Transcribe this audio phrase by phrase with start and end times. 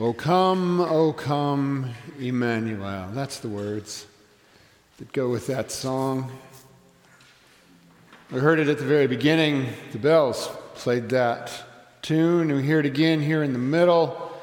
[0.00, 3.08] O come, O come, Emmanuel.
[3.14, 4.06] That's the words
[4.98, 6.30] that go with that song.
[8.30, 9.66] We heard it at the very beginning.
[9.90, 11.50] The bells played that
[12.00, 12.52] tune.
[12.52, 14.40] We hear it again here in the middle.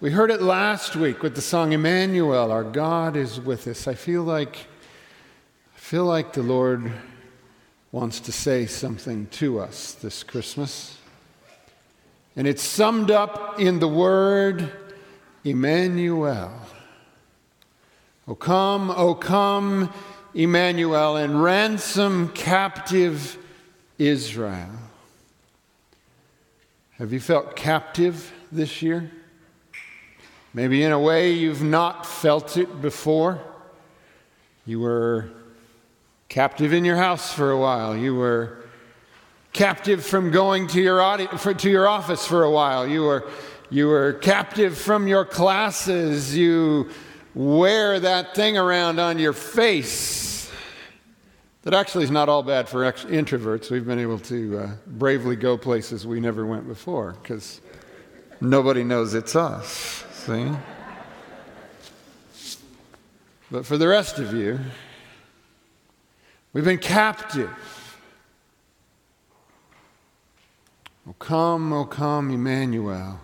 [0.00, 3.88] We heard it last week with the song Emmanuel, our God is with us.
[3.88, 4.54] I feel like
[5.74, 6.92] I feel like the Lord
[7.90, 10.96] wants to say something to us this Christmas.
[12.36, 14.72] And it's summed up in the word
[15.44, 16.52] Emmanuel.
[18.28, 19.92] O come, O come,
[20.34, 23.36] Emmanuel, and ransom captive
[23.98, 24.70] Israel.
[26.98, 29.10] Have you felt captive this year?
[30.54, 33.40] Maybe in a way you've not felt it before.
[34.66, 35.30] You were
[36.28, 37.96] captive in your house for a while.
[37.96, 38.58] You were
[39.52, 42.86] captive from going to your, audi- for, to your office for a while.
[42.86, 43.28] You were,
[43.72, 46.36] you were captive from your classes.
[46.36, 46.90] You
[47.34, 50.52] wear that thing around on your face.
[51.62, 53.70] That actually is not all bad for ex- introverts.
[53.70, 57.62] We've been able to uh, bravely go places we never went before because
[58.42, 60.04] nobody knows it's us.
[60.12, 60.50] See?
[63.50, 64.58] But for the rest of you,
[66.52, 67.50] we've been captive.
[71.08, 73.18] O come, O come, Emmanuel,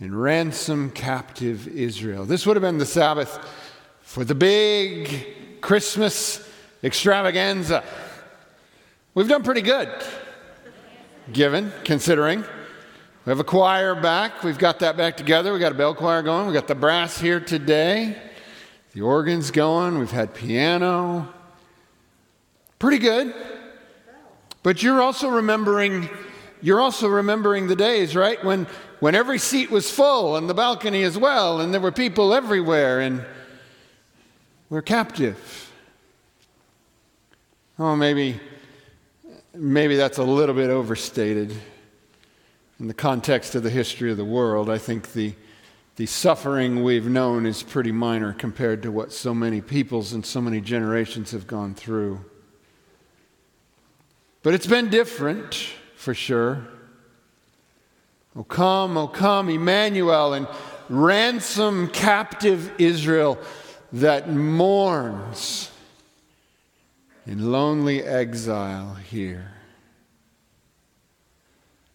[0.00, 2.24] and ransom captive Israel.
[2.24, 3.38] This would have been the Sabbath
[4.00, 6.48] for the big Christmas
[6.84, 7.82] extravaganza.
[9.14, 9.90] We've done pretty good,
[11.32, 12.44] given, considering.
[13.24, 14.44] We have a choir back.
[14.44, 15.52] We've got that back together.
[15.52, 16.46] We've got a bell choir going.
[16.46, 18.16] We've got the brass here today.
[18.94, 19.98] The organ's going.
[19.98, 21.28] We've had piano.
[22.78, 23.34] Pretty good.
[24.62, 26.08] But you're also remembering
[26.60, 28.42] you're also remembering the days, right?
[28.44, 28.66] When
[29.00, 33.00] when every seat was full and the balcony as well, and there were people everywhere,
[33.00, 33.24] and
[34.70, 35.72] we're captive.
[37.78, 38.40] Oh, maybe
[39.54, 41.52] maybe that's a little bit overstated
[42.80, 44.68] in the context of the history of the world.
[44.68, 45.34] I think the
[45.96, 50.40] the suffering we've known is pretty minor compared to what so many peoples and so
[50.40, 52.24] many generations have gone through.
[54.44, 56.64] But it's been different for sure.
[58.36, 60.46] Oh, come, oh, come, Emmanuel, and
[60.88, 63.36] ransom captive Israel
[63.92, 65.72] that mourns
[67.26, 69.50] in lonely exile here.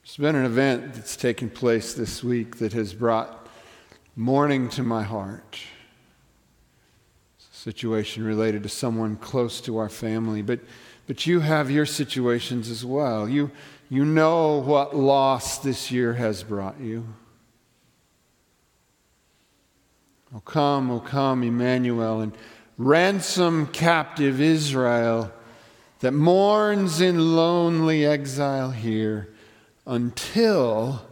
[0.03, 3.47] There's been an event that's taken place this week that has brought
[4.17, 5.59] mourning to my heart.
[7.37, 10.59] It's a situation related to someone close to our family, but,
[11.07, 13.29] but you have your situations as well.
[13.29, 13.49] You,
[13.93, 17.05] you know what loss this year has brought you.
[20.35, 22.35] O come, O come, Emmanuel, and
[22.79, 25.31] ransom captive Israel
[25.99, 29.31] that mourns in lonely exile here
[29.85, 31.05] until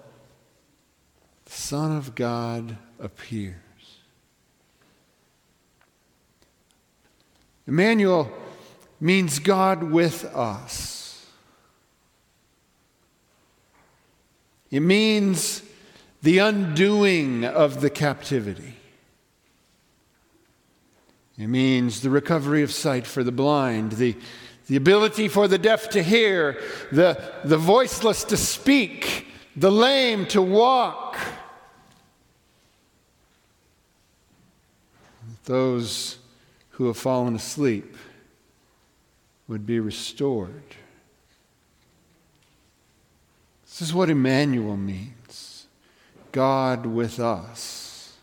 [1.46, 3.58] the Son of God appears.
[7.68, 8.32] Emmanuel
[9.00, 11.01] means God with us.
[14.72, 15.62] It means
[16.24, 18.76] the undoing of the captivity.
[21.38, 24.16] It means the recovery of sight for the blind, the,
[24.68, 26.62] the ability for the deaf to hear,
[26.92, 31.18] the, the voiceless to speak, the lame to walk.
[35.46, 36.18] Those
[36.72, 37.98] who have fallen asleep
[39.48, 40.64] would be restored.
[43.82, 45.66] This is what Emmanuel means
[46.32, 48.16] God with us.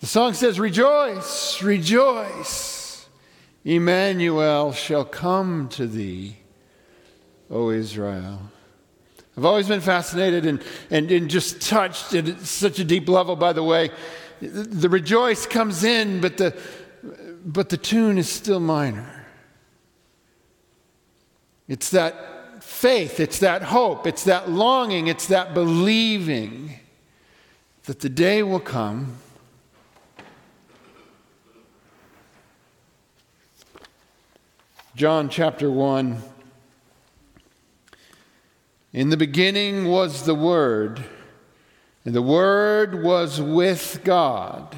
[0.00, 3.06] The song says, Rejoice, rejoice,
[3.64, 6.38] Emmanuel shall come to thee,
[7.48, 8.50] O Israel.
[9.36, 10.60] I've always been fascinated and,
[10.90, 13.90] and, and just touched at such a deep level, by the way.
[14.40, 16.60] The rejoice comes in, but the,
[17.46, 19.24] but the tune is still minor.
[21.68, 22.41] It's that
[22.72, 26.80] faith, it's that hope, it's that longing, it's that believing
[27.84, 29.18] that the day will come.
[34.96, 36.22] John chapter 1.
[38.92, 41.04] In the beginning was the Word,
[42.04, 44.76] and the Word was with God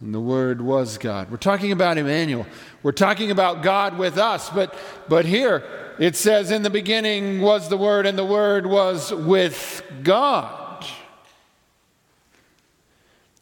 [0.00, 1.30] And the Word was God.
[1.30, 2.46] We're talking about Emmanuel.
[2.82, 4.50] We're talking about God with us.
[4.50, 4.74] But,
[5.08, 5.64] but here
[5.98, 10.84] it says, In the beginning was the Word, and the Word was with God.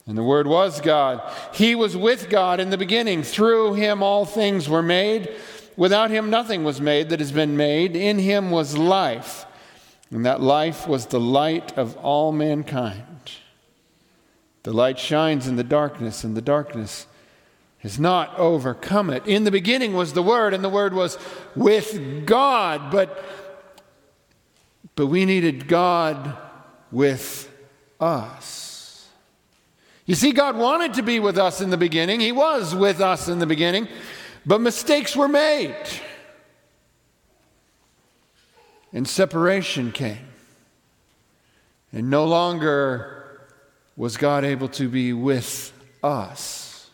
[0.06, 1.22] And the Word was God.
[1.52, 3.22] He was with God in the beginning.
[3.22, 5.34] Through him all things were made.
[5.76, 7.96] Without him nothing was made that has been made.
[7.96, 9.46] In him was life,
[10.10, 13.13] and that life was the light of all mankind.
[14.64, 17.06] The light shines in the darkness, and the darkness
[17.78, 19.26] has not overcome it.
[19.26, 21.18] In the beginning was the Word, and the Word was
[21.54, 23.22] with God, but,
[24.96, 26.36] but we needed God
[26.90, 27.52] with
[28.00, 29.06] us.
[30.06, 32.20] You see, God wanted to be with us in the beginning.
[32.20, 33.86] He was with us in the beginning,
[34.46, 35.76] but mistakes were made.
[38.94, 40.28] And separation came.
[41.92, 43.23] And no longer
[43.96, 46.90] was God able to be with us.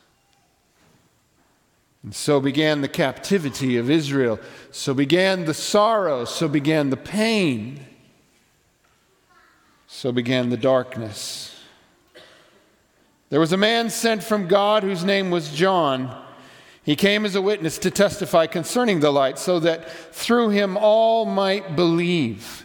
[2.03, 4.39] And so began the captivity of Israel.
[4.71, 6.25] So began the sorrow.
[6.25, 7.85] So began the pain.
[9.87, 11.61] So began the darkness.
[13.29, 16.25] There was a man sent from God whose name was John.
[16.83, 21.27] He came as a witness to testify concerning the light, so that through him all
[21.27, 22.65] might believe.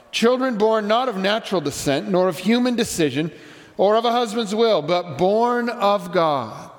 [0.11, 3.31] children born not of natural descent, nor of human decision,
[3.77, 6.69] or of a husband's will, but born of God.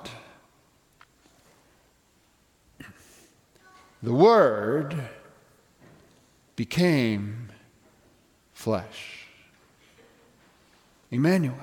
[4.01, 4.95] The Word
[6.55, 7.49] became
[8.53, 9.27] flesh.
[11.11, 11.55] Emmanuel.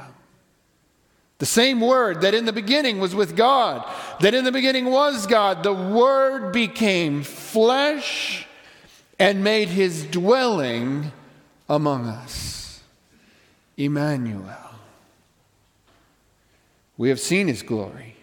[1.39, 3.91] The same word that in the beginning was with God,
[4.21, 8.47] that in the beginning was God, the word became flesh
[9.19, 11.13] and made his dwelling
[11.71, 12.83] among us.
[13.77, 14.57] Emmanuel.
[16.99, 18.17] We have seen his glory.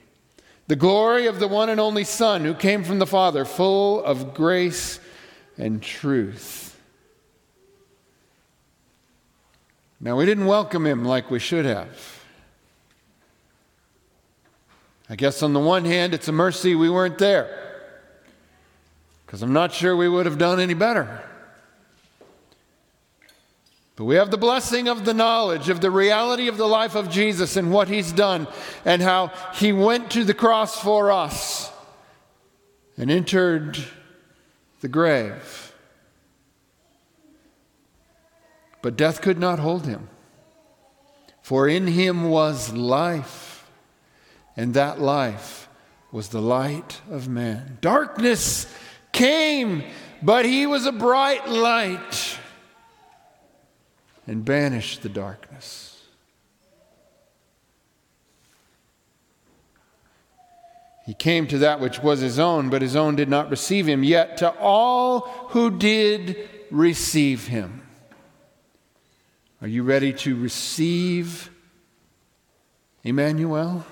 [0.68, 4.36] The glory of the one and only Son who came from the Father, full of
[4.36, 5.00] grace
[5.58, 6.78] and truth.
[10.00, 12.22] Now, we didn't welcome him like we should have.
[15.10, 17.82] I guess on the one hand, it's a mercy we weren't there,
[19.26, 21.27] because I'm not sure we would have done any better.
[23.98, 27.10] But we have the blessing of the knowledge of the reality of the life of
[27.10, 28.48] Jesus and what he's done
[28.86, 31.72] and how he went to the cross for us
[32.96, 33.76] and entered
[34.82, 35.74] the grave.
[38.84, 40.10] But death could not hold him,
[41.42, 43.68] for in him was life
[44.56, 45.68] and that life
[46.12, 47.80] was the light of man.
[47.82, 48.72] Darkness
[49.12, 49.84] came,
[50.22, 52.37] but he was a bright light
[54.28, 55.94] and banish the darkness.
[61.06, 64.04] He came to that which was his own, but his own did not receive him.
[64.04, 65.22] Yet to all
[65.52, 67.82] who did receive him,
[69.62, 71.50] are you ready to receive
[73.04, 73.86] Emmanuel?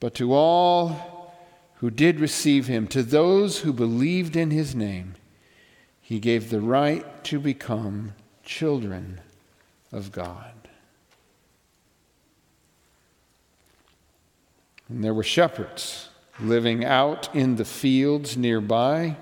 [0.00, 1.34] But to all
[1.76, 5.14] who did receive him, to those who believed in his name,
[6.06, 8.12] he gave the right to become
[8.44, 9.20] children
[9.90, 10.52] of God.
[14.88, 19.16] And there were shepherds living out in the fields nearby,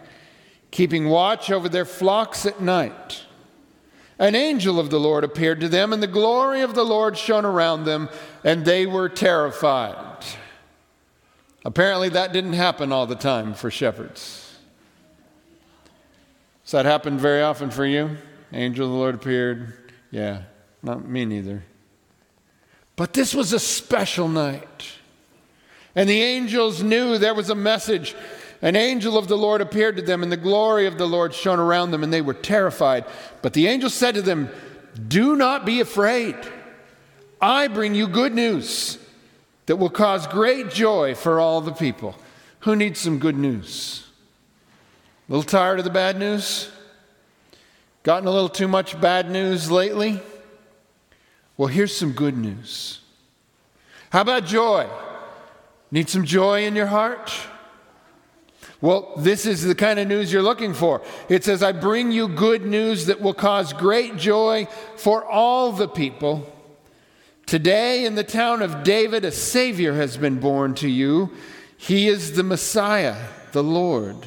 [0.70, 3.22] keeping watch over their flocks at night.
[4.18, 7.46] An angel of the Lord appeared to them, and the glory of the Lord shone
[7.46, 8.10] around them,
[8.44, 10.22] and they were terrified.
[11.64, 14.43] Apparently, that didn't happen all the time for shepherds.
[16.64, 18.16] Does that happened very often for you?
[18.52, 19.75] Angel of the Lord appeared.
[20.11, 20.42] Yeah,
[20.83, 21.64] not me neither.
[22.97, 24.92] But this was a special night.
[25.94, 28.14] And the angels knew there was a message.
[28.62, 31.61] An angel of the Lord appeared to them, and the glory of the Lord shone
[31.61, 33.04] around them, and they were terrified.
[33.42, 34.49] But the angel said to them,
[35.06, 36.37] Do not be afraid.
[37.40, 38.99] I bring you good news
[39.66, 42.14] that will cause great joy for all the people.
[42.61, 44.06] Who needs some good news?
[45.28, 46.71] A little tired of the bad news?
[48.02, 50.21] Gotten a little too much bad news lately?
[51.57, 53.00] Well, here's some good news.
[54.11, 54.87] How about joy?
[55.90, 57.33] Need some joy in your heart?
[58.83, 61.00] Well, this is the kind of news you're looking for.
[61.31, 65.88] It says, I bring you good news that will cause great joy for all the
[65.88, 66.52] people.
[67.47, 71.31] Today, in the town of David, a Savior has been born to you.
[71.78, 73.16] He is the Messiah,
[73.52, 74.26] the Lord.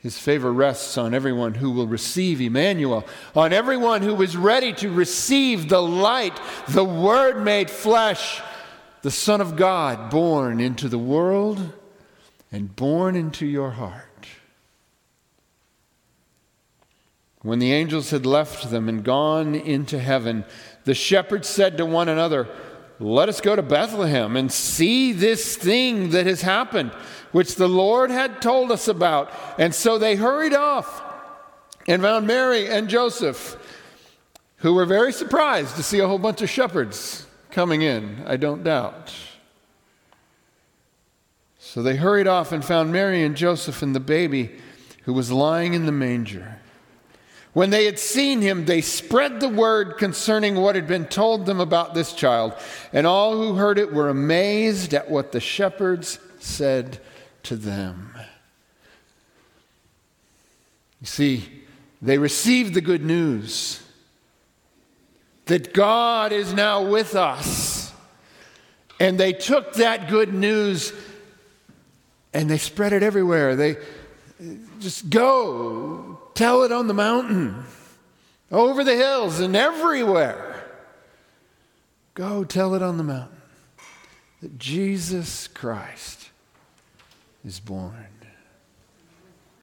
[0.00, 4.90] His favor rests on everyone who will receive Emmanuel, on everyone who is ready to
[4.90, 8.40] receive the light, the Word made flesh,
[9.02, 11.74] the Son of God born into the world
[12.50, 14.06] and born into your heart.
[17.42, 20.44] When the angels had left them and gone into heaven,
[20.84, 22.48] the shepherds said to one another,
[23.00, 26.90] Let us go to Bethlehem and see this thing that has happened,
[27.32, 29.32] which the Lord had told us about.
[29.58, 31.02] And so they hurried off
[31.88, 33.56] and found Mary and Joseph,
[34.56, 38.62] who were very surprised to see a whole bunch of shepherds coming in, I don't
[38.62, 39.14] doubt.
[41.58, 44.50] So they hurried off and found Mary and Joseph and the baby
[45.04, 46.60] who was lying in the manger.
[47.52, 51.60] When they had seen him, they spread the word concerning what had been told them
[51.60, 52.54] about this child,
[52.92, 57.00] and all who heard it were amazed at what the shepherds said
[57.44, 58.14] to them.
[61.00, 61.48] You see,
[62.00, 63.82] they received the good news
[65.46, 67.92] that God is now with us,
[69.00, 70.92] and they took that good news
[72.32, 73.56] and they spread it everywhere.
[73.56, 73.76] They
[74.80, 77.64] just go, tell it on the mountain,
[78.50, 80.64] over the hills, and everywhere.
[82.14, 83.40] Go tell it on the mountain
[84.40, 86.30] that Jesus Christ
[87.44, 88.19] is born.